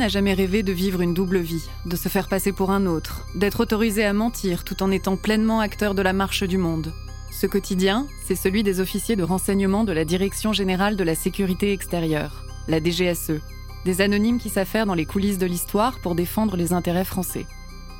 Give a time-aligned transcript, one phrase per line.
[0.00, 3.26] n'a jamais rêvé de vivre une double vie, de se faire passer pour un autre,
[3.34, 6.94] d'être autorisé à mentir tout en étant pleinement acteur de la marche du monde
[7.30, 11.74] Ce quotidien, c'est celui des officiers de renseignement de la Direction générale de la sécurité
[11.74, 13.42] extérieure, la DGSE,
[13.84, 17.44] des anonymes qui s'affairent dans les coulisses de l'histoire pour défendre les intérêts français.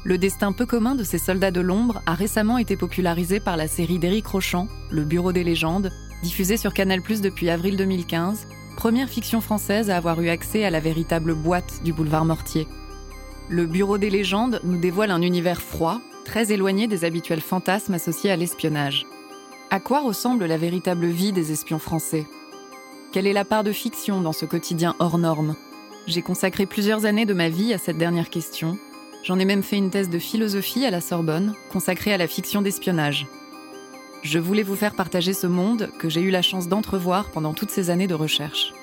[0.02, 3.68] Le destin peu commun de ces soldats de l'ombre a récemment été popularisé par la
[3.68, 8.46] série d'Éric Rochant, Le Bureau des légendes, diffusée sur Canal+ depuis avril 2015
[8.80, 12.66] première fiction française à avoir eu accès à la véritable boîte du boulevard Mortier.
[13.50, 18.30] Le Bureau des légendes nous dévoile un univers froid, très éloigné des habituels fantasmes associés
[18.30, 19.04] à l'espionnage.
[19.68, 22.26] À quoi ressemble la véritable vie des espions français?
[23.12, 25.56] Quelle est la part de fiction dans ce quotidien hors norme?
[26.06, 28.78] J'ai consacré plusieurs années de ma vie à cette dernière question.
[29.24, 32.62] J'en ai même fait une thèse de philosophie à la Sorbonne, consacrée à la fiction
[32.62, 33.26] d'espionnage.
[34.22, 37.70] Je voulais vous faire partager ce monde que j'ai eu la chance d'entrevoir pendant toutes
[37.70, 38.74] ces années de recherche.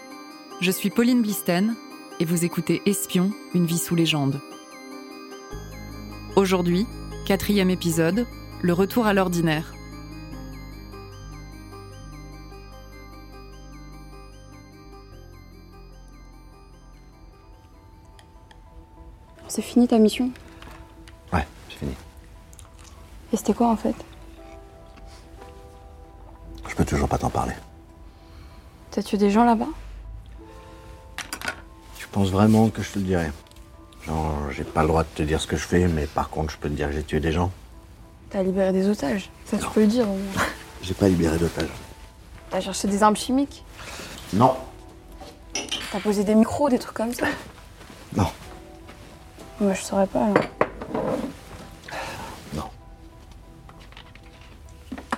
[0.61, 1.75] Je suis Pauline Blisten
[2.19, 4.41] et vous écoutez Espion, une vie sous légende.
[6.35, 6.87] Aujourd'hui,
[7.27, 8.25] quatrième épisode,
[8.63, 9.73] le retour à l'ordinaire.
[19.47, 20.31] C'est fini ta mission?
[21.31, 21.93] Ouais, c'est fini.
[23.33, 23.95] Et c'était quoi en fait?
[26.77, 27.53] Peux toujours pas t'en parler.
[28.91, 29.65] T'as tué des gens là-bas?
[31.97, 33.31] Tu penses vraiment que je te le dirais
[34.05, 36.53] Genre, j'ai pas le droit de te dire ce que je fais, mais par contre,
[36.53, 37.51] je peux te dire que j'ai tué des gens.
[38.29, 39.29] T'as libéré des otages.
[39.45, 40.05] Ça, tu peux le dire.
[40.83, 41.69] J'ai pas libéré d'otages.
[42.51, 43.63] T'as cherché des armes chimiques?
[44.33, 44.55] Non,
[45.91, 47.25] T'as posé des micros, des trucs comme ça?
[48.15, 48.27] non,
[49.59, 50.25] Moi, je saurais pas.
[50.25, 50.43] alors.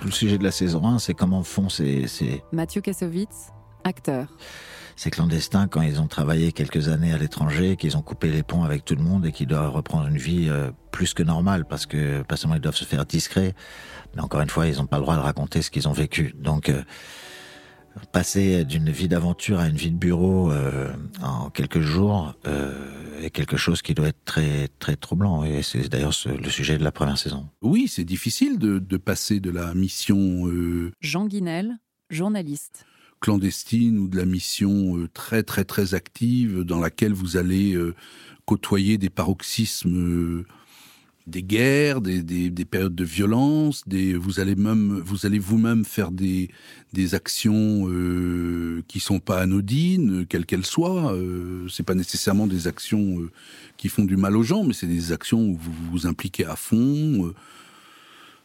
[0.02, 3.52] Le sujet de la saison 1, c'est comment font ces, ces, Mathieu Kassovitz,
[3.84, 4.28] acteur.
[4.96, 8.64] ces clandestins quand ils ont travaillé quelques années à l'étranger, qu'ils ont coupé les ponts
[8.64, 11.84] avec tout le monde et qu'ils doivent reprendre une vie euh, plus que normale parce
[11.84, 13.54] que pas seulement ils doivent se faire discrets,
[14.14, 16.34] mais encore une fois, ils n'ont pas le droit de raconter ce qu'ils ont vécu.
[16.38, 16.82] Donc, euh,
[18.12, 20.92] passer d'une vie d'aventure à une vie de bureau euh,
[21.22, 22.72] en quelques jours euh,
[23.22, 25.44] est quelque chose qui doit être très très troublant.
[25.44, 27.48] Et c'est d'ailleurs ce- le sujet de la première saison.
[27.62, 31.78] Oui, c'est difficile de, de passer de la mission euh, Jean Guinel,
[32.10, 32.84] journaliste.
[33.20, 37.94] clandestine ou de la mission euh, très très très active dans laquelle vous allez euh,
[38.46, 40.46] côtoyer des paroxysmes euh,
[41.30, 45.84] des guerres, des, des, des périodes de violence, des, vous allez même vous allez vous-même
[45.84, 46.50] faire des,
[46.92, 51.12] des actions euh, qui sont pas anodines, quelles qu'elles soient.
[51.14, 53.30] Euh, c'est pas nécessairement des actions euh,
[53.78, 56.56] qui font du mal aux gens, mais c'est des actions où vous vous impliquez à
[56.56, 57.26] fond.
[57.26, 57.34] euh,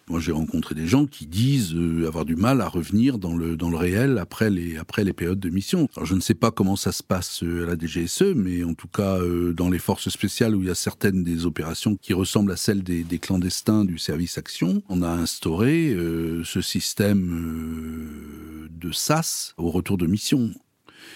[0.07, 3.57] moi, j'ai rencontré des gens qui disent euh, avoir du mal à revenir dans le
[3.57, 5.89] dans le réel après les après les périodes de mission.
[5.95, 8.75] Alors, je ne sais pas comment ça se passe euh, à la DGSE, mais en
[8.75, 12.13] tout cas euh, dans les forces spéciales où il y a certaines des opérations qui
[12.13, 15.95] ressemblent à celles des, des clandestins du service action, on a instauré
[16.43, 20.51] ce système de SAS au retour de mission.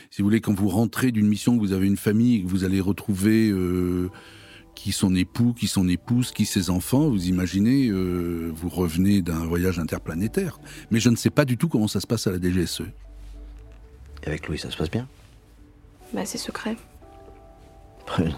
[0.09, 2.47] Si vous voulez, quand vous rentrez d'une mission, que vous avez une famille et que
[2.47, 3.51] vous allez retrouver
[4.81, 9.45] qui son époux, qui son épouse, qui ses enfants, vous imaginez, euh, vous revenez d'un
[9.45, 10.57] voyage interplanétaire.
[10.89, 12.83] Mais je ne sais pas du tout comment ça se passe à la DGSE.
[14.23, 15.05] Et avec Louis, ça se passe bien?
[16.13, 16.77] Bah, c'est secret.
[18.05, 18.33] Prune.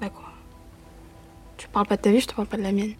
[0.00, 0.32] Bah, quoi?
[1.56, 2.94] Tu parles pas de ta vie, je te parle pas de la mienne.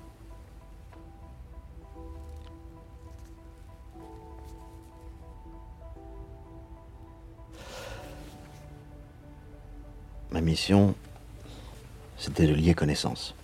[10.32, 10.96] Ma mission,
[12.18, 13.34] c'était de lier connaissances.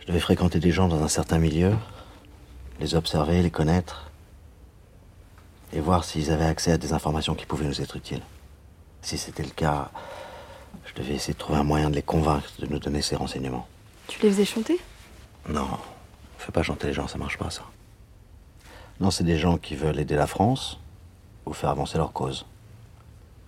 [0.00, 1.74] Je devais fréquenter des gens dans un certain milieu,
[2.80, 4.10] les observer, les connaître,
[5.72, 8.22] et voir s'ils avaient accès à des informations qui pouvaient nous être utiles.
[9.02, 9.90] Si c'était le cas,
[10.84, 13.66] je devais essayer de trouver un moyen de les convaincre de nous donner ces renseignements.
[14.08, 14.78] Tu les faisais chanter?
[15.48, 15.68] Non,
[16.38, 17.62] fais pas chanter les gens, ça marche pas ça.
[19.00, 20.78] Non, c'est des gens qui veulent aider la France
[21.44, 22.46] ou faire avancer leur cause.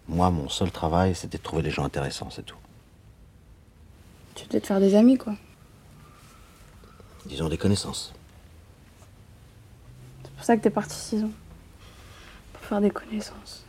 [0.09, 2.57] Moi, mon seul travail, c'était de trouver des gens intéressants, c'est tout.
[4.35, 5.35] Tu devais te faire des amis, quoi.
[7.27, 8.15] Disons des connaissances.
[10.35, 11.31] pour ça que t'es parti six ans.
[12.55, 13.65] Pour faire des connaissances.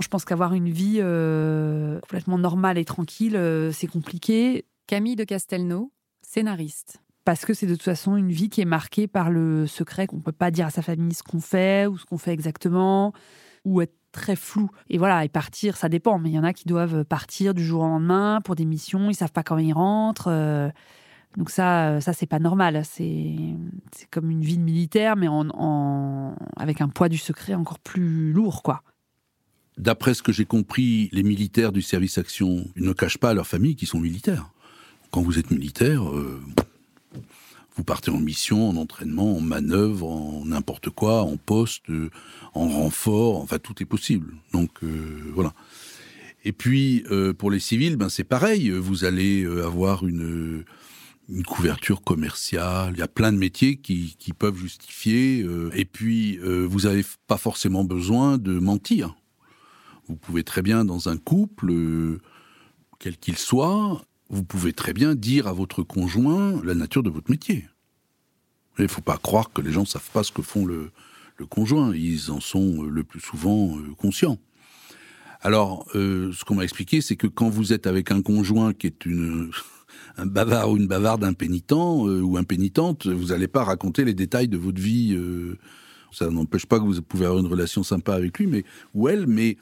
[0.00, 4.66] Je pense qu'avoir une vie euh, complètement normale et tranquille, euh, c'est compliqué.
[4.86, 6.98] Camille de Castelnau, scénariste.
[7.24, 10.16] Parce que c'est de toute façon une vie qui est marquée par le secret qu'on
[10.16, 13.12] ne peut pas dire à sa famille ce qu'on fait ou ce qu'on fait exactement,
[13.64, 14.70] ou être très flou.
[14.88, 16.18] Et voilà, et partir, ça dépend.
[16.18, 19.10] Mais il y en a qui doivent partir du jour au lendemain pour des missions,
[19.10, 20.28] ils savent pas quand ils rentrent.
[20.28, 20.68] euh,
[21.38, 22.82] donc ça, ça c'est pas normal.
[22.84, 23.56] C'est
[24.10, 28.62] comme une vie de militaire, mais en- avec un poids du secret encore plus lourd,
[28.62, 28.82] quoi.
[29.78, 33.46] D'après ce que j'ai compris, les militaires du service action ne cachent pas à leur
[33.46, 34.50] famille qu'ils sont militaires.
[35.10, 36.42] Quand vous êtes militaire, euh,
[37.76, 42.10] vous partez en mission, en entraînement, en manœuvre, en n'importe quoi, en poste, euh,
[42.54, 44.34] en renfort, enfin tout est possible.
[44.52, 45.54] Donc euh, voilà.
[46.44, 48.70] Et puis euh, pour les civils, ben c'est pareil.
[48.70, 50.64] Vous allez avoir une
[51.46, 52.92] couverture commerciale.
[52.94, 55.46] Il y a plein de métiers qui, peuvent justifier.
[55.72, 59.14] et puis vous n'avez pas forcément besoin de mentir.
[60.08, 61.72] Vous pouvez très bien, dans un couple,
[62.98, 67.30] quel qu'il soit, vous pouvez très bien dire à votre conjoint la nature de votre
[67.30, 67.68] métier.
[68.78, 70.90] Il ne faut pas croire que les gens ne savent pas ce que font le,
[71.50, 71.92] conjoint.
[71.94, 74.38] Ils en sont euh, le plus souvent euh, conscients.
[75.40, 78.86] Alors, euh, ce qu'on m'a expliqué, c'est que quand vous êtes avec un conjoint qui
[78.86, 79.06] est
[80.16, 84.56] un bavard ou une bavarde impénitent ou impénitente, vous n'allez pas raconter les détails de
[84.56, 85.18] votre vie.
[86.12, 88.64] ça n'empêche pas que vous pouvez avoir une relation sympa avec lui, mais
[88.94, 89.56] ou elle, mais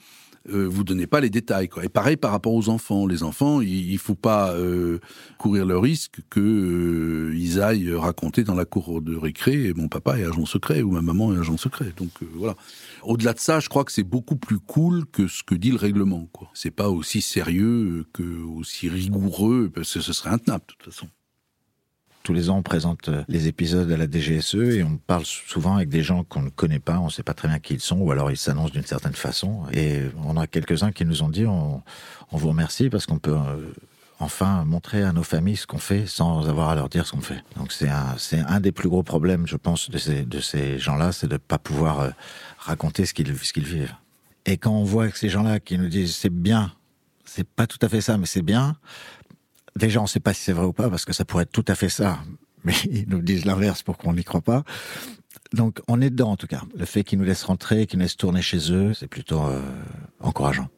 [0.49, 1.69] euh, vous donnez pas les détails.
[1.83, 3.07] Et pareil par rapport aux enfants.
[3.07, 4.99] Les enfants, il, il faut pas euh,
[5.39, 10.19] courir le risque que euh, ils aillent raconter dans la cour de récré mon papa
[10.19, 11.93] est agent secret ou ma maman est agent secret.
[11.97, 12.57] Donc euh, voilà.
[13.03, 15.77] Au-delà de ça, je crois que c'est beaucoup plus cool que ce que dit le
[15.77, 16.29] règlement.
[16.33, 16.51] Quoi.
[16.55, 21.09] C'est pas aussi sérieux que aussi rigoureux parce que ce serait intenable de toute façon.
[22.23, 25.77] Tous les ans, on présente euh, les épisodes à la DGSE et on parle souvent
[25.77, 27.81] avec des gens qu'on ne connaît pas, on ne sait pas très bien qui ils
[27.81, 29.63] sont, ou alors ils s'annoncent d'une certaine façon.
[29.73, 31.83] Et on a quelques-uns qui nous ont dit on,
[32.31, 33.73] on vous remercie parce qu'on peut euh,
[34.19, 37.23] enfin montrer à nos familles ce qu'on fait sans avoir à leur dire ce qu'on
[37.23, 37.43] fait.
[37.57, 38.15] Donc c'est un,
[38.47, 42.01] un des plus gros problèmes, je pense, de ces, gens-là, c'est de ne pas pouvoir
[42.01, 42.11] euh,
[42.59, 43.95] raconter ce qu'ils, ce qu'ils vivent.
[44.47, 46.73] Et quand on voit que ces gens-là qui nous disent c'est bien,
[47.25, 48.77] c'est pas tout à fait ça, mais c'est bien,
[49.77, 51.53] Déjà, on ne sait pas si c'est vrai ou pas, parce que ça pourrait être
[51.53, 52.19] tout à fait ça.
[52.65, 54.65] Mais ils nous disent l'inverse pour qu'on n'y croit pas.
[55.53, 56.63] Donc, on est dedans, en tout cas.
[56.77, 59.61] Le fait qu'ils nous laissent rentrer, qu'ils nous laissent tourner chez eux, c'est plutôt euh,
[60.21, 60.69] encourageant.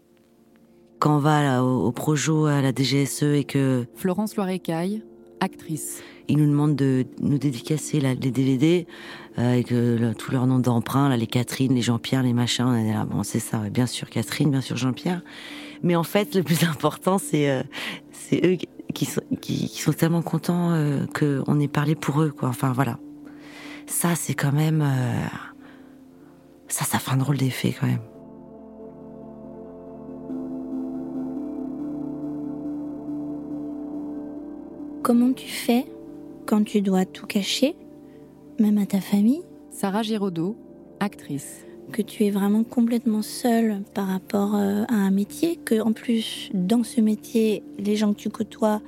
[0.98, 5.02] Quand on va là, au, au Projo, à la DGSE, et que Florence Loirecaille,
[5.40, 6.00] actrice.
[6.28, 8.86] ils nous demandent de nous dédicacer là, les DVD,
[9.38, 12.64] euh, avec euh, le- tous leurs noms d'emprunt, là, les Catherine, les Jean-Pierre, les machins,
[12.66, 15.22] on est là, bon, c'est ça, bien sûr Catherine, bien sûr Jean-Pierre.
[15.82, 17.62] Mais en fait, le plus important, c'est euh,
[18.12, 18.56] c'est eux
[18.92, 22.48] qui- sont tellement contents euh, qu'on ait parlé pour eux, quoi.
[22.48, 22.98] Enfin, voilà.
[23.86, 24.82] Ça, c'est quand même...
[24.82, 25.26] euh,
[26.68, 27.98] ça, ça fait un drôle d'effet, quand même.
[35.02, 35.84] Comment tu fais
[36.46, 37.74] quand tu dois tout cacher,
[38.58, 40.56] même à ta famille, Sarah Giraudot,
[41.00, 41.64] actrice.
[41.90, 46.50] Que tu es vraiment complètement seule par rapport euh, à un métier, que en plus
[46.54, 48.80] dans ce métier, les gens que tu côtoies,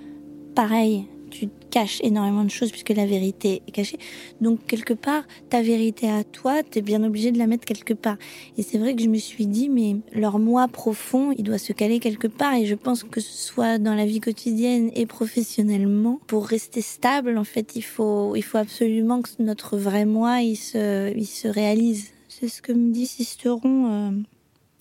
[0.54, 3.98] pareil, tu caches énormément de choses puisque la vérité est cachée.
[4.40, 7.94] Donc quelque part, ta vérité à toi, tu es bien obligé de la mettre quelque
[7.94, 8.16] part.
[8.56, 11.72] Et c'est vrai que je me suis dit, mais leur moi profond, il doit se
[11.72, 12.54] caler quelque part.
[12.54, 17.36] Et je pense que ce soit dans la vie quotidienne et professionnellement, pour rester stable,
[17.36, 21.48] en fait, il faut, il faut absolument que notre vrai moi, il se, il se
[21.48, 22.13] réalise.
[22.40, 24.10] C'est ce que me dit Sisteron euh,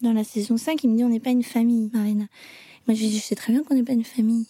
[0.01, 0.83] dans la saison 5.
[0.83, 2.25] Il me dit, on n'est pas une famille, Marina.
[2.87, 4.47] Moi, je lui dis, je sais très bien qu'on n'est pas une famille.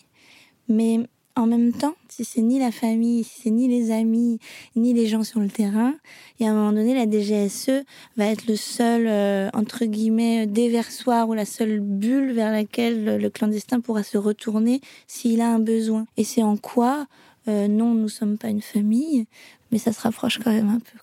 [0.69, 1.01] Mais
[1.35, 4.39] en même temps, si c'est ni la famille, si c'est ni les amis,
[4.77, 5.95] ni les gens sur le terrain,
[6.39, 7.83] et à un moment donné, la DGSE
[8.15, 13.29] va être le seul, euh, entre guillemets, déversoir ou la seule bulle vers laquelle le,
[13.29, 16.05] clandestin pourra se retourner s'il a un besoin.
[16.15, 17.07] Et c'est en quoi,
[17.49, 19.25] euh, non, nous sommes pas une famille,
[19.73, 21.02] mais ça se rapproche quand même un peu.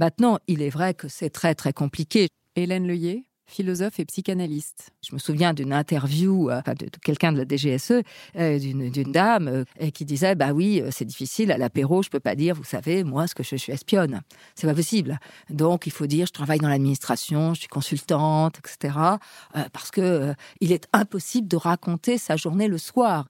[0.00, 2.28] Maintenant, il est vrai que c'est très très compliqué.
[2.56, 4.90] Hélène Leuillet, philosophe et psychanalyste.
[5.06, 8.02] Je me souviens d'une interview euh, de, quelqu'un de la DGSE,
[8.36, 12.34] euh, d'une dame euh, qui disait bah oui, c'est difficile à l'apéro, je peux pas
[12.34, 14.22] dire, vous savez, moi ce que je suis espionne,
[14.54, 15.18] c'est pas possible.
[15.50, 18.94] Donc il faut dire je travaille dans l'administration, je suis consultante, etc.
[19.72, 23.26] parce que il est impossible de raconter sa journée le soir.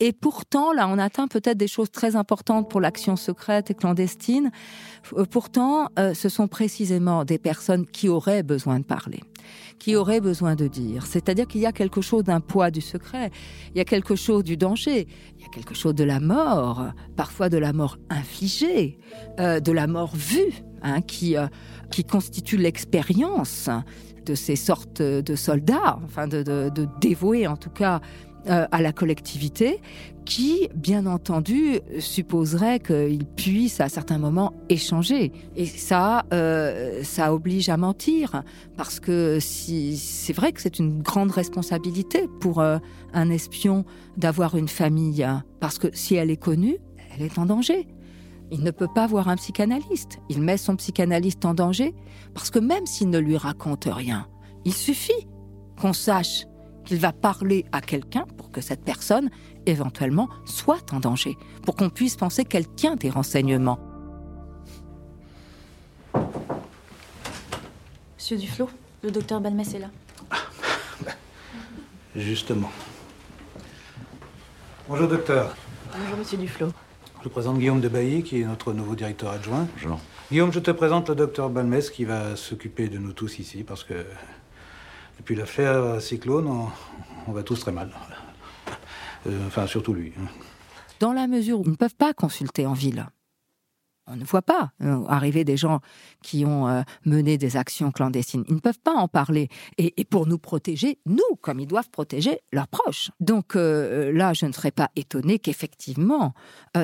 [0.00, 4.50] Et pourtant là, on atteint peut-être des choses très importantes pour l'action secrète et clandestine.
[5.30, 9.20] Pourtant, ce sont précisément des personnes qui auraient besoin de parler.
[9.78, 11.06] Qui auraient besoin de dire.
[11.06, 13.30] C'est-à-dire qu'il y a quelque chose d'un poids du secret,
[13.74, 16.86] il y a quelque chose du danger, il y a quelque chose de la mort,
[17.16, 18.98] parfois de la mort infligée,
[19.40, 20.52] euh, de la mort vue,
[20.82, 21.46] hein, qui, euh,
[21.90, 23.68] qui constitue l'expérience
[24.24, 28.00] de ces sortes de soldats, enfin de, de, de dévoués en tout cas
[28.48, 29.80] euh, à la collectivité,
[30.24, 35.30] qui, bien entendu, supposerait qu'ils puissent à certains moments échanger.
[35.54, 38.42] Et ça, euh, ça oblige à mentir,
[38.76, 42.78] parce que si, c'est vrai que c'est une grande responsabilité pour euh,
[43.12, 43.84] un espion
[44.16, 45.24] d'avoir une famille,
[45.60, 46.78] parce que si elle est connue,
[47.14, 47.86] elle est en danger.
[48.50, 50.18] Il ne peut pas voir un psychanalyste.
[50.28, 51.94] Il met son psychanalyste en danger,
[52.34, 54.26] parce que même s'il ne lui raconte rien,
[54.64, 55.28] il suffit
[55.80, 56.46] qu'on sache
[56.84, 59.30] qu'il va parler à quelqu'un pour que cette personne,
[59.66, 63.78] éventuellement, soit en danger, pour qu'on puisse penser qu'elle tient des renseignements.
[68.16, 68.68] Monsieur Duflo,
[69.02, 69.90] le docteur Balmès est là.
[72.14, 72.70] Justement.
[74.88, 75.56] Bonjour docteur.
[75.98, 76.68] Bonjour Monsieur Duflo.
[77.18, 79.66] Je vous présente Guillaume de Bailly, qui est notre nouveau directeur adjoint.
[79.74, 80.00] Bonjour.
[80.30, 83.84] Guillaume, je te présente le docteur Balmès, qui va s'occuper de nous tous ici, parce
[83.84, 84.04] que
[85.18, 86.70] depuis l'affaire Cyclone,
[87.26, 87.90] on, va tous très mal.
[89.26, 90.12] Euh, enfin, surtout lui.
[91.00, 93.06] Dans la mesure où ils ne peuvent pas consulter en ville.
[94.08, 95.80] On ne voit pas euh, arriver des gens
[96.22, 98.44] qui ont euh, mené des actions clandestines.
[98.48, 99.48] Ils ne peuvent pas en parler.
[99.78, 103.10] Et, pour nous protéger, nous, comme ils doivent protéger leurs proches.
[103.20, 106.34] Donc euh, là, je ne serais pas étonnée qu'effectivement,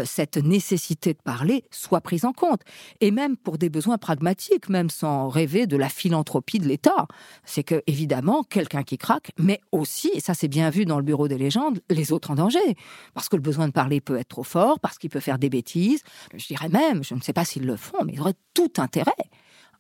[0.04, 2.62] cette nécessité de parler soit prise en compte.
[3.00, 7.06] Et même pour des besoins pragmatiques, même sans rêver de la philanthropie de l'État.
[7.44, 11.04] C'est que, évidemment, quelqu'un qui craque, mais aussi, et ça c'est bien vu dans le
[11.04, 12.76] bureau des légendes, les autres en danger.
[13.14, 15.50] Parce que le besoin de parler peut être trop fort, parce qu'il peut faire des
[15.50, 16.02] bêtises.
[16.34, 19.12] Je dirais même, je ne sais pas s'ils le font, mais ils auraient tout intérêt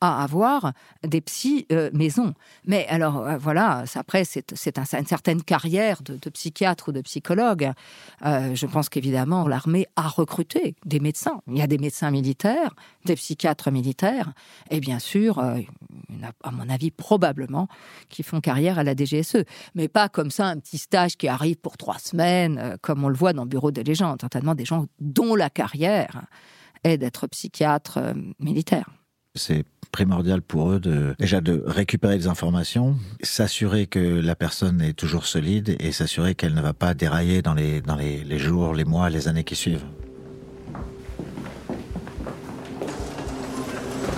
[0.00, 2.32] à avoir des psy euh, maisons.
[2.64, 7.00] Mais alors euh, voilà, après c'est c'est un- une certaine carrière de, psychiatre ou de
[7.00, 7.72] psychologue.
[8.24, 11.40] Euh, je pense qu'évidemment l'armée a recruté des médecins.
[11.48, 14.32] Il y a des médecins militaires, des psychiatres militaires,
[14.70, 15.58] et bien sûr, euh,
[16.44, 17.66] à mon avis probablement
[18.08, 19.44] qui font carrière à la DGSE,
[19.74, 23.16] mais pas comme ça un petit stage qui arrive pour trois semaines, comme on le
[23.16, 24.18] voit dans le bureau des légendes.
[24.20, 26.22] Certainement des gens dont la carrière
[26.84, 28.88] est d'être psychiatre euh, militaire.
[29.34, 34.92] C'est primordial pour eux de déjà de récupérer des informations, s'assurer que la personne est
[34.92, 38.74] toujours solide et s'assurer qu'elle ne va pas dérailler dans les dans les, les jours,
[38.74, 39.84] les mois, les années qui suivent.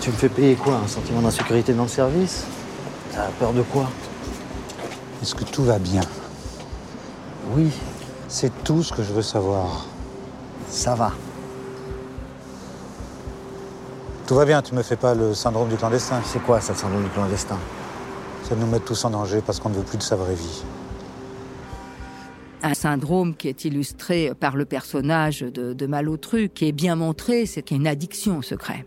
[0.01, 2.45] Tu me fais payer quoi Un sentiment d'insécurité dans le service?
[3.13, 3.91] T'as peur de quoi?
[5.23, 6.01] Est-ce que tout va bien?
[7.55, 7.71] Oui,
[8.29, 9.87] C'est tout ce que je veux savoir.
[10.69, 11.13] ça va.
[14.31, 16.23] Tout va bien, tu me fais pas le syndrome du clandestin.
[16.25, 17.59] C'est quoi ça, le syndrome du clandestin?
[18.45, 20.37] C'est de nous mettre tous en danger parce qu'on ne veut plus de sa vraie
[20.37, 20.63] vie.
[22.63, 27.45] un syndrome qui est illustré par le personnage de, de Malotru, qui est bien montré,
[27.45, 28.87] c'est qu'il y a une addiction au secret.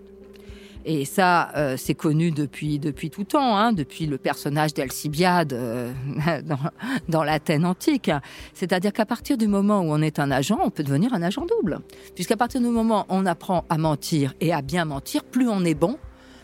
[0.86, 5.94] Et ça, euh, c'est connu depuis, depuis tout temps, hein, depuis le personnage d'Alcibiade euh,
[6.44, 6.60] dans,
[7.08, 8.12] dans l'Athènes antique.
[8.54, 11.46] C'est-à-dire qu'à partir du moment où on est un agent, on peut devenir un agent
[11.46, 11.80] double.
[12.16, 15.64] Puisqu'à partir du moment où on apprend à mentir et à bien mentir, plus on
[15.64, 15.98] est bon,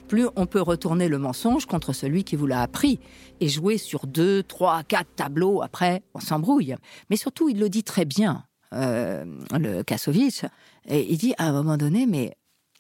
[0.08, 3.00] plus on peut retourner le mensonge contre celui qui vous l'a appris
[3.42, 5.62] et jouer sur deux, trois, quatre tableaux.
[5.62, 6.76] Après, on s'embrouille.
[7.10, 8.44] Mais surtout, il le dit très bien,
[8.74, 10.46] euh, le Kassovitch.
[10.88, 12.36] Et il dit à un moment donné, mais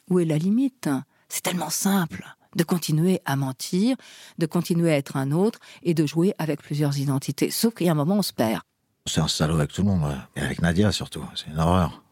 [0.09, 0.89] où est la limite?
[1.29, 3.95] C'est tellement simple de continuer à mentir,
[4.39, 7.51] de continuer à être un autre et de jouer avec plusieurs identités.
[7.51, 8.61] Sauf qu'il y a un moment, on se perd.
[9.05, 10.17] C'est un salaud avec tout le monde, ouais.
[10.35, 11.23] et avec Nadia surtout.
[11.35, 12.03] C'est une horreur.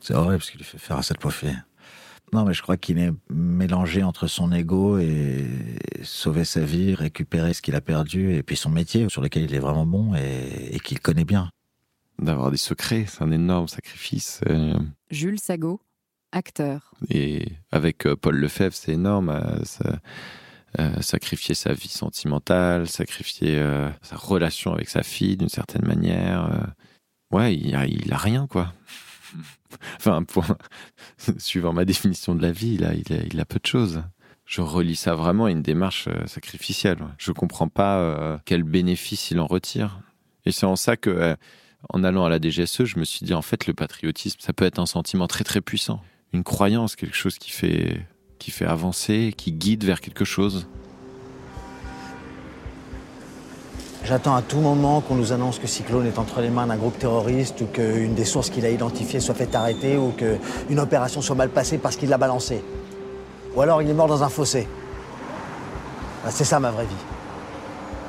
[0.00, 1.58] C'est horrible ce qu'il lui fait faire à cette pauvre fille.
[2.32, 5.46] Non, mais je crois qu'il est mélangé entre son ego et
[6.02, 9.54] sauver sa vie, récupérer ce qu'il a perdu, et puis son métier sur lequel il
[9.54, 11.50] est vraiment bon et, et qu'il connaît bien.
[12.18, 14.40] D'avoir des secrets, c'est un énorme sacrifice.
[14.48, 14.74] euh,
[15.10, 15.80] Jules Sago,
[17.10, 19.30] Et avec euh, Paul Lefebvre, c'est énorme.
[19.30, 19.92] euh,
[20.80, 23.64] euh, sacrifier sa vie sentimentale, sacrifier
[24.02, 26.50] sa relation avec sa fille d'une certaine manière.
[27.30, 27.76] Ouais, il
[28.12, 28.72] a, rien, quoi.
[29.98, 30.44] enfin, pour...
[31.38, 34.02] suivant ma définition de la vie, il a, il a, peu de choses.
[34.46, 36.98] Je relis ça vraiment à une démarche sacrificielle.
[37.18, 40.00] Je comprends pas quel bénéfice il en retire.
[40.44, 41.36] Et c'est en ça que,
[41.88, 44.64] en allant à la DGSE, je me suis dit, en fait, le patriotisme, ça peut
[44.64, 46.02] être un sentiment très très puissant.
[46.34, 48.00] Une croyance, quelque chose qui fait,
[48.40, 50.66] qui fait avancer, qui guide vers quelque chose.
[54.04, 56.98] J'attends à tout moment qu'on nous annonce que Cyclone est entre les mains d'un groupe
[56.98, 61.36] terroriste ou qu'une des sources qu'il a identifiées soit faite arrêter ou qu'une opération soit
[61.36, 62.64] mal passée parce qu'il l'a balancée.
[63.54, 64.66] Ou alors il est mort dans un fossé.
[66.24, 67.04] Bah, c'est ça ma vraie vie.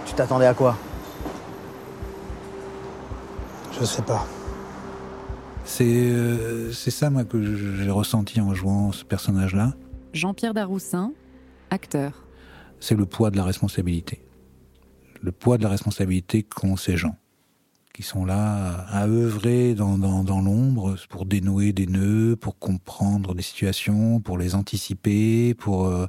[0.07, 0.75] Tu t'attendais à quoi?
[3.79, 4.25] Je sais pas.
[5.65, 7.43] C'est euh, c'est ça, moi, que
[7.81, 9.73] j'ai ressenti en jouant ce personnage-là.
[10.13, 11.11] Jean-Pierre Daroussin,
[11.71, 12.25] acteur.
[12.79, 14.23] C'est le poids de la responsabilité.
[15.21, 17.17] Le poids de la responsabilité qu'ont ces gens,
[17.93, 23.33] qui sont là à œuvrer dans, dans, dans l'ombre pour dénouer des nœuds, pour comprendre
[23.33, 25.87] des situations, pour les anticiper, pour...
[25.87, 26.05] Euh,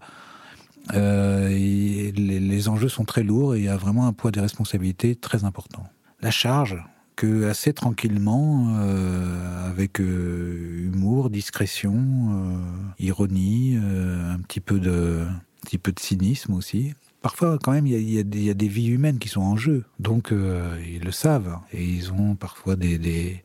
[0.94, 4.40] euh, les, les enjeux sont très lourds et il y a vraiment un poids des
[4.40, 5.82] responsabilités très important.
[6.20, 6.76] La charge,
[7.16, 12.58] que assez tranquillement, euh, avec euh, humour, discrétion, euh,
[12.98, 16.92] ironie, un petit peu de, un petit peu de cynisme aussi.
[17.22, 18.22] Parfois, quand même, il y a,
[18.54, 22.76] des- vies humaines qui sont en jeu, donc ils le savent et ils ont parfois
[22.76, 23.42] des, des,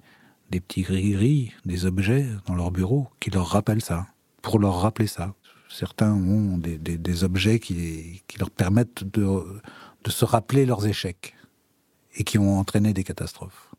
[0.51, 4.05] des petits gris-gris, des objets dans leur bureau qui leur rappellent ça,
[4.43, 5.33] pour leur rappeler ça.
[5.67, 9.23] Certains ont des, des, des objets qui, qui leur permettent de,
[10.03, 11.33] de se rappeler leurs échecs
[12.15, 13.73] et qui ont entraîné des catastrophes.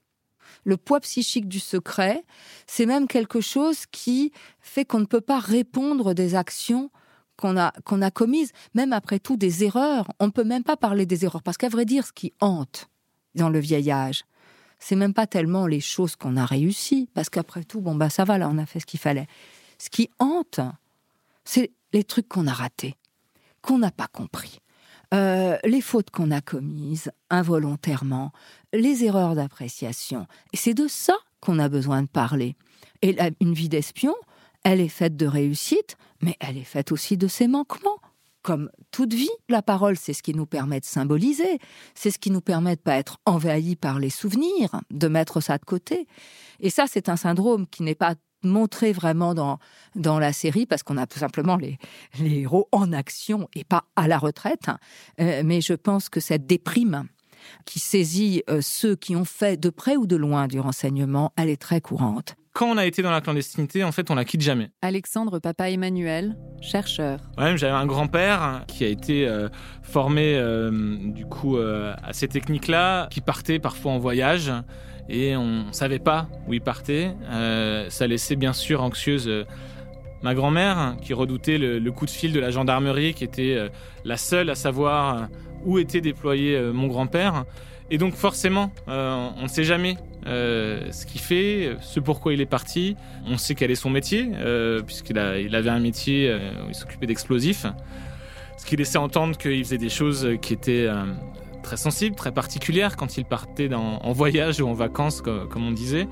[0.64, 2.24] Le poids psychique du secret,
[2.66, 6.90] c'est même quelque chose qui fait qu'on ne peut pas répondre des actions
[7.36, 10.12] qu'on a, qu'on a commises, même après tout des erreurs.
[10.20, 12.88] On ne peut même pas parler des erreurs, parce qu'à vrai dire, ce qui hante
[13.34, 14.24] dans le vieil âge,
[14.78, 18.24] c'est même pas tellement les choses qu'on a réussies, parce qu'après tout, bon, bah ça
[18.24, 19.26] va, là, on a fait ce qu'il fallait.
[19.78, 20.60] Ce qui hante,
[21.44, 22.96] c'est les trucs qu'on a ratés,
[23.62, 24.60] qu'on n'a pas compris.
[25.12, 28.32] Euh, les fautes qu'on a commises involontairement,
[28.72, 30.26] les erreurs d'appréciation.
[30.54, 32.56] C'est de ça qu'on a besoin de parler.
[33.02, 34.14] Et une vie d'espion,
[34.64, 37.98] elle est faite de réussite, mais elle est faite aussi de ses manquements.
[38.42, 41.58] Comme toute vie, la parole, c'est ce qui nous permet de symboliser,
[41.94, 45.58] c'est ce qui nous permet de pas être envahi par les souvenirs, de mettre ça
[45.58, 46.08] de côté.
[46.58, 49.58] Et ça, c'est un syndrome qui n'est pas montré vraiment dans,
[49.94, 51.78] dans la série parce qu'on a tout simplement les,
[52.18, 54.70] les héros en action et pas à la retraite.
[55.20, 57.06] Euh, mais je pense que cette déprime
[57.64, 61.48] qui saisit euh, ceux qui ont fait de près ou de loin du renseignement, elle
[61.48, 62.36] est très courante.
[62.54, 64.70] Quand on a été dans la clandestinité, en fait, on la quitte jamais.
[64.82, 67.20] Alexandre Papa Emmanuel, chercheur.
[67.38, 69.48] Moi-même, j'avais un grand-père qui a été euh,
[69.82, 74.52] formé euh, du coup euh, à ces techniques-là, qui partait parfois en voyage
[75.08, 77.12] et on ne savait pas où il partait.
[77.30, 79.44] Euh, ça laissait bien sûr anxieuse euh,
[80.22, 83.68] ma grand-mère qui redoutait le, coup de fil de la gendarmerie, qui était euh,
[84.04, 85.28] la seule à savoir
[85.64, 87.44] où était déployé mon grand-père.
[87.90, 92.96] Et donc forcément, on ne sait jamais ce qu'il fait, ce pourquoi il est parti.
[93.26, 94.28] On sait quel est son métier,
[94.84, 97.66] puisqu'il il avait un métier où il s'occupait d'explosifs.
[98.56, 100.88] Ce qui laissait entendre qu'il faisait des choses qui étaient
[101.62, 105.66] très sensibles, très particulières quand il partait dans- en voyage ou en vacances, co- comme,
[105.66, 106.08] on disait,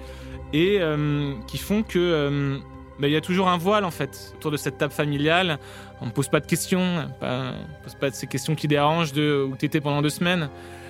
[0.52, 2.58] et euh, qui font que euh,
[2.98, 5.58] bah, il y a toujours un voile en fait autour de cette table familiale.
[6.00, 9.12] On ne pose pas de questions, pas, on pose pas de ces questions qui dérangent
[9.12, 10.48] de où tu étais pendant deux semaines.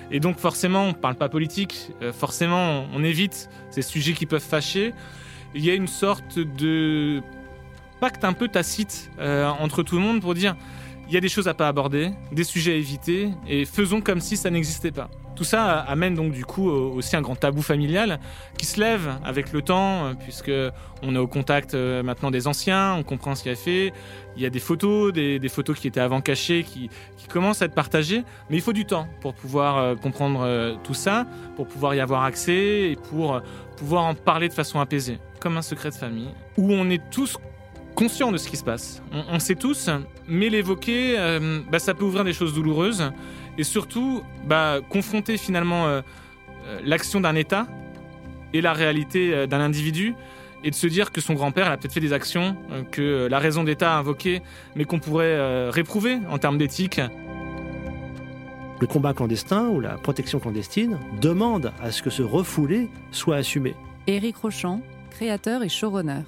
[0.09, 4.41] Et donc forcément, on parle pas politique, euh, forcément, on évite ces sujets qui peuvent
[4.41, 4.93] fâcher.
[5.53, 7.21] Il y a une sorte de
[7.99, 10.55] pacte un peu tacite entre tout le monde pour dire
[11.11, 14.21] il y a des choses à pas aborder, des sujets à éviter, et faisons comme
[14.21, 15.09] si ça n'existait pas.
[15.35, 18.17] Tout ça amène donc du coup au- aussi un grand tabou familial
[18.57, 20.51] qui se lève avec le temps, euh, puisque
[21.03, 23.91] on est au contact euh, maintenant des anciens, on comprend ce qu'il a fait.
[24.37, 27.65] Il y a des photos, des, photos qui étaient avant cachées, qui, qui commencent à
[27.65, 31.93] être partagées, mais il faut du temps pour pouvoir euh, comprendre tout ça, pour pouvoir
[31.93, 33.41] y avoir accès et pour
[33.75, 37.37] pouvoir en parler de façon apaisée, comme un secret de famille, où on est tous
[37.95, 39.01] conscients de ce qui se passe.
[39.11, 39.89] On, on sait tous,
[40.27, 43.11] mais l'évoquer, euh, bah, ça peut ouvrir des choses douloureuses
[43.57, 46.01] et surtout bah, confronter finalement euh,
[46.67, 47.67] euh, l'action d'un État
[48.53, 50.15] et la réalité euh, d'un individu
[50.63, 53.39] et de se dire que son grand-père a peut-être fait des actions euh, que la
[53.39, 54.41] raison d'État a invoquées
[54.75, 57.01] mais qu'on pourrait euh, réprouver en termes d'éthique.
[58.79, 63.75] Le combat clandestin ou la protection clandestine demande à ce que ce refoulé soit assumé.
[64.07, 66.21] Éric Rochant, créateur et showrunner.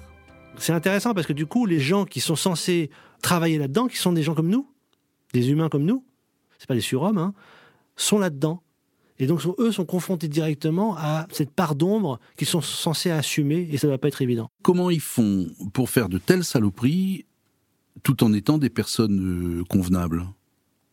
[0.58, 2.90] C'est intéressant parce que du coup, les gens qui sont censés
[3.22, 4.68] travailler là-dedans, qui sont des gens comme nous,
[5.32, 6.04] des humains comme nous,
[6.58, 7.34] c'est pas des surhommes, hein,
[7.96, 8.62] sont là-dedans.
[9.18, 13.78] Et donc, eux sont confrontés directement à cette part d'ombre qu'ils sont censés assumer et
[13.78, 14.50] ça ne va pas être évident.
[14.62, 17.24] Comment ils font pour faire de telles saloperies
[18.02, 20.24] tout en étant des personnes euh, convenables?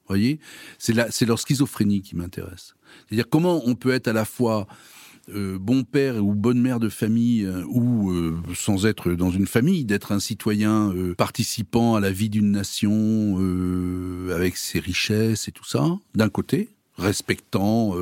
[0.07, 0.39] Voyez?
[0.77, 2.75] C'est la- c'est leur schizophrénie qui m'intéresse.
[3.07, 4.67] C'est-à-dire comment on peut être à la fois
[5.29, 9.45] euh, bon père ou bonne mère de famille euh, ou euh, sans être dans une
[9.45, 13.37] famille, d'être un citoyen participant à la vie d'une nation
[14.33, 17.95] avec ses richesses et tout ça, d'un côté, respectant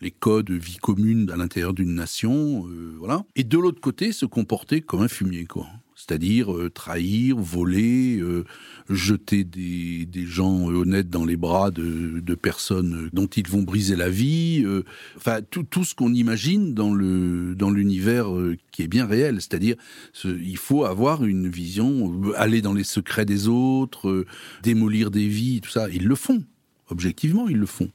[0.00, 2.66] les codes de vie commune à l'intérieur d'une nation,
[2.98, 3.24] voilà.
[3.36, 5.66] Et de l'autre côté, se comporter comme un fumier, quoi.
[5.94, 8.44] C'est-à-dire euh, trahir, voler, euh,
[8.90, 14.62] jeter des, gens honnêtes dans les bras de, personnes dont ils vont briser la vie,
[14.64, 14.82] euh,
[15.16, 18.26] enfin tout, ce qu'on imagine dans le dans l'univers
[18.72, 19.76] qui est bien réel, c'est-à-dire
[20.24, 24.26] il faut avoir une vision, aller dans les secrets des autres,
[24.62, 26.42] démolir des vies, tout ça, ils le font,
[26.90, 27.90] objectivement ils le font.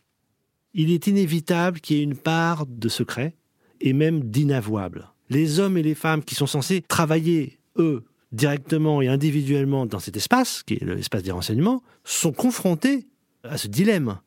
[0.74, 3.36] Il est inévitable qu'il y ait une part de secret
[3.82, 5.10] et même d'inavouable.
[5.30, 10.16] Les hommes et les femmes qui sont censés travailler eux, directement et individuellement dans cet
[10.18, 13.08] espace, qui est l'espace des renseignements, sont confrontés
[13.44, 14.20] à ce dilemme.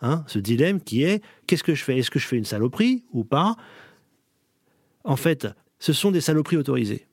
[0.00, 1.98] Hein, ce dilemme qui est qu'est-ce que je fais?
[1.98, 3.56] Est-ce que je fais une saloperie ou pas?
[5.04, 5.46] En fait,
[5.78, 7.06] ce sont des saloperies autorisées.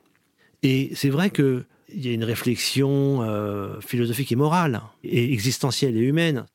[0.63, 6.01] Et c'est vrai qu'il y a une réflexion euh, philosophique et morale, et existentielle et
[6.01, 6.45] humaine.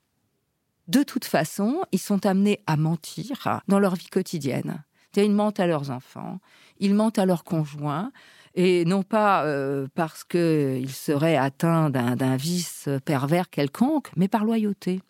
[0.88, 4.84] De toute façon, ils sont amenés à mentir dans leur vie quotidienne.
[5.16, 6.40] Ils mentent à leurs enfants,
[6.78, 8.12] ils mentent à leurs conjoints,
[8.56, 15.00] et non pas euh, parce qu'ils seraient atteints d'un vice pervers quelconque, mais par loyauté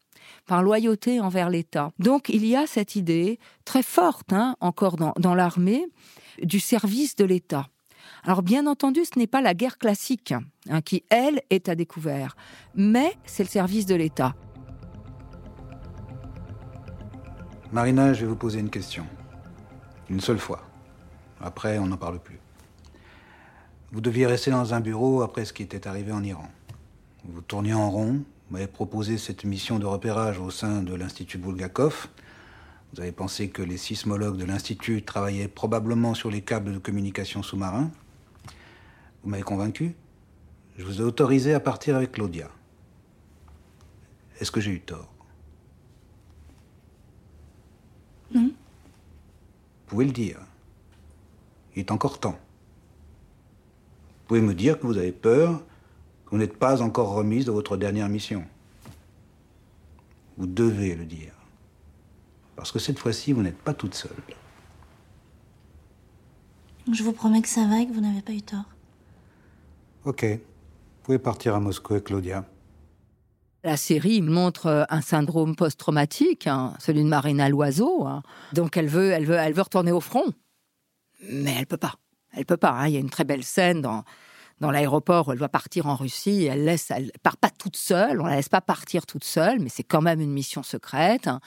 [0.46, 1.92] par loyauté envers l'État.
[1.98, 5.86] Donc il y a cette idée très forte, hein, encore dans, l'armée,
[6.42, 7.68] du service de l'État.
[8.24, 10.34] Alors bien entendu, ce n'est pas la guerre classique
[10.68, 12.36] hein, qui, elle, est à découvert,
[12.74, 14.34] mais c'est le service de l'État.
[17.72, 19.06] Marina, je vais vous poser une question.
[20.08, 20.62] Une seule fois.
[21.40, 22.40] Après, on n'en parle plus.
[23.92, 26.48] Vous deviez rester dans un bureau après ce qui était arrivé en Iran.
[27.24, 31.38] Vous tourniez en rond, vous m'avez proposé cette mission de repérage au sein de l'Institut
[31.38, 32.08] Bulgakov.
[32.92, 37.42] Vous avez pensé que les sismologues de l'Institut travaillaient probablement sur les câbles de communication
[37.42, 37.90] sous-marins.
[39.22, 39.94] Vous m'avez convaincu.
[40.78, 42.48] Je vous ai autorisé à partir avec Claudia.
[44.40, 45.12] Est-ce que j'ai eu tort?
[48.34, 48.46] Non.
[48.46, 50.38] Vous pouvez le dire.
[51.74, 52.38] Il est encore temps.
[54.26, 55.60] Vous pouvez me dire que vous avez peur,
[56.24, 58.44] que vous n'êtes pas encore remise de votre dernière mission.
[60.36, 61.32] Vous devez le dire.
[62.56, 64.10] Parce que cette fois-ci, vous n'êtes pas toute seule.
[66.92, 68.64] Je vous promets que ça va et que vous n'avez pas eu tort.
[70.04, 70.24] Ok.
[70.24, 72.44] Vous pouvez partir à Moscou avec Claudia.
[73.62, 78.08] La série montre un syndrome post-traumatique, hein, celui de Marina Loiseau.
[78.08, 78.24] Hein.
[78.54, 80.32] Donc elle veut, elle veut, elle veut retourner au front,
[81.30, 81.94] mais elle peut pas.
[82.36, 82.70] Elle peut pas.
[82.70, 82.88] Hein.
[82.88, 84.04] Il y a une très belle scène dans,
[84.60, 86.44] l'aéroport où elle doit partir en Russie.
[86.44, 88.20] Elle laisse, part pas toute seule.
[88.20, 91.26] On la laisse pas partir toute seule, mais c'est quand même une mission secrète.
[91.28, 91.40] Hein.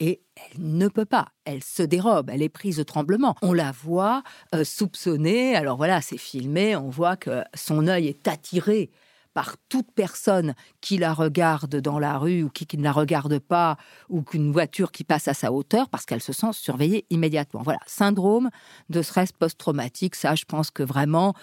[0.00, 1.28] et elle ne peut pas.
[1.44, 2.30] Elle se dérobe.
[2.30, 3.34] Elle est prise de tremblement.
[3.42, 4.22] On la voit
[4.54, 5.56] euh, soupçonner.
[5.56, 6.76] Alors voilà, c'est filmé.
[6.76, 8.90] On voit que son œil est attiré
[9.34, 13.76] par toute personne qui la regarde dans la rue ou qui, ne la regarde pas,
[14.08, 17.62] ou qu'une voiture qui passe à sa hauteur, parce qu'elle se sent surveillée immédiatement.
[17.62, 18.48] Voilà, syndrome
[18.88, 21.34] de stress post-traumatique, ça je pense que vraiment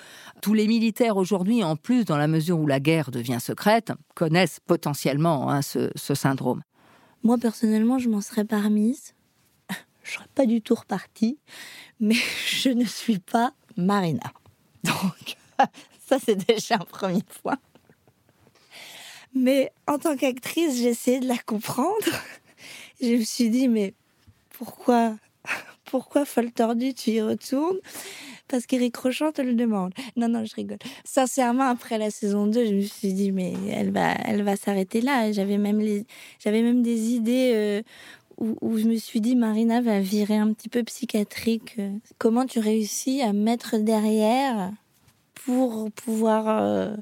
[0.42, 4.62] tous les militaires aujourd'hui, en plus dans la mesure où la guerre devient secrète, connaissent
[4.66, 6.64] potentiellement hein, ce, syndrome.
[7.24, 9.14] Moi personnellement, je m'en serais pas remise.
[10.04, 11.38] Je serais pas du tout repartie,
[12.00, 12.16] mais
[12.48, 14.34] je ne suis pas Marina.
[14.84, 15.38] Donc,
[16.08, 17.58] ça c'est déjà un premier point.
[19.34, 22.06] Mais en tant qu'actrice, j'ai essayé de la comprendre.
[23.02, 23.94] Je me suis dit, mais
[24.52, 25.16] pourquoi,
[25.86, 27.80] pourquoi folle tordue, tu y retournes?
[28.48, 29.94] Parce qu'Éric Rochant te le demande.
[30.18, 30.78] Non, non, je rigole.
[31.06, 35.00] Sincèrement, après la saison 2, je me suis dit, mais elle va, elle va s'arrêter
[35.00, 35.32] là.
[35.32, 35.82] J'avais même,
[36.46, 37.82] même des idées euh,
[38.38, 41.78] où, où, je me suis dit, Marina va virer un petit peu psychiatrique.
[42.18, 44.72] Comment tu réussis à mettre derrière
[45.46, 46.50] pour pouvoir...
[46.50, 46.96] Euh,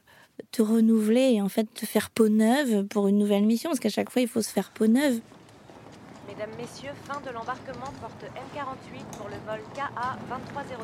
[0.51, 3.89] te renouveler et en fait te faire peau neuve pour une nouvelle mission, parce qu'à
[3.89, 5.19] chaque fois il faut se faire peau neuve.
[6.27, 10.77] Mesdames, Messieurs, fin de l'embarquement porte M48 pour le vol KA 2306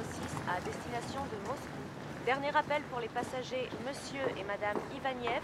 [0.49, 1.86] à destination de Moscou.
[2.25, 5.41] Dernier appel pour les passagers Monsieur et Madame Ivaniev,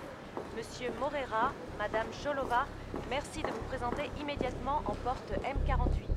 [0.58, 2.66] Monsieur Morera, Madame Cholova.
[3.10, 6.12] Merci de vous présenter immédiatement en porte M48.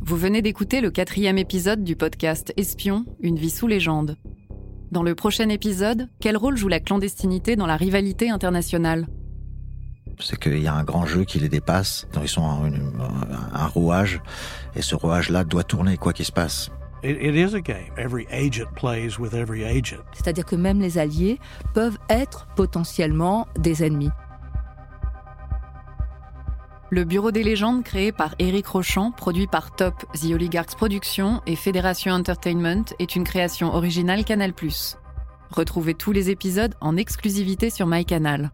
[0.00, 4.16] Vous venez d'écouter le quatrième épisode du podcast Espion, une vie sous légende.
[4.92, 9.06] Dans le prochain épisode, quel rôle joue la clandestinité dans la rivalité internationale?
[10.20, 12.70] C'est qu'il y a un grand jeu qui les dépasse, ils sont un,
[13.54, 14.20] un rouage,
[14.76, 16.70] et ce rouage-là doit tourner quoi qu'il se passe.
[20.12, 21.38] C'est-à-dire que même les alliés
[21.72, 24.10] peuvent être potentiellement des ennemis.
[26.92, 31.56] Le Bureau des légendes, créé par Eric Rochant, produit par Top, The Oligarchs Productions et
[31.56, 34.52] Fédération Entertainment, est une création originale Canal+.
[35.50, 38.50] Retrouvez tous les épisodes en exclusivité sur MyCanal.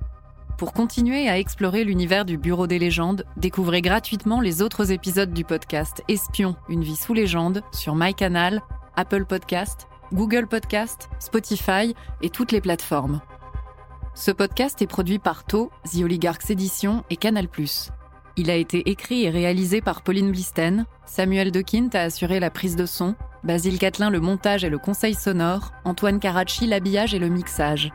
[0.57, 5.43] Pour continuer à explorer l'univers du Bureau des légendes, découvrez gratuitement les autres épisodes du
[5.43, 8.63] podcast Espion, une vie sous légende sur MyCanal,
[8.95, 13.21] Apple Podcast Google Podcast, Spotify et toutes les plateformes.
[14.15, 17.49] Ce podcast est produit par To, The Oligarchs Édition et Canal+.
[18.39, 22.77] Il a été écrit et réalisé par Pauline Blisten, Samuel Dequint a assuré la prise
[22.77, 27.29] de son, Basile Catlin le montage et le conseil sonore, Antoine Caracci l'habillage et le
[27.29, 27.91] mixage.